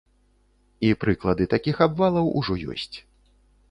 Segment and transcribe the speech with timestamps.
[0.87, 2.93] І прыклады такіх абвалаў ужо ёсць.